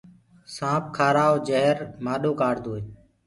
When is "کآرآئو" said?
0.97-1.35